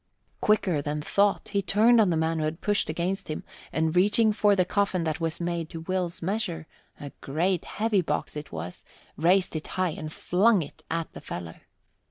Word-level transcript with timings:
Quicker 0.39 0.81
than 0.81 0.99
thought, 0.99 1.49
he 1.49 1.61
turned 1.61 2.01
on 2.01 2.09
the 2.09 2.17
man 2.17 2.39
who 2.39 2.45
had 2.45 2.59
pushed 2.59 2.89
against 2.89 3.27
him, 3.27 3.43
and 3.71 3.95
reaching 3.95 4.33
for 4.33 4.55
the 4.55 4.65
coffin 4.65 5.03
that 5.03 5.21
was 5.21 5.39
made 5.39 5.69
to 5.69 5.81
Will's 5.81 6.23
measure 6.23 6.65
a 6.99 7.11
great, 7.21 7.65
heavy 7.65 8.01
box 8.01 8.35
it 8.35 8.51
was! 8.51 8.83
raised 9.15 9.55
it 9.55 9.67
high 9.77 9.89
and 9.91 10.11
flung 10.11 10.63
it 10.63 10.81
at 10.89 11.13
the 11.13 11.21
fellow. 11.21 11.57